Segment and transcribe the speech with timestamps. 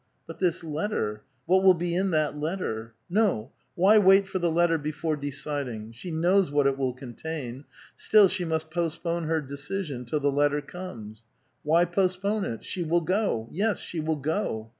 [0.25, 2.95] But this letter; what will be in that letter?
[3.07, 5.91] No; wh}' wait for the letter before deciding?
[5.91, 10.59] She knows what it will contain: still she must postpone her decision till the letter
[10.59, 11.27] comes.
[11.61, 12.63] Why postpone it?
[12.63, 14.69] She will go; yes, she will go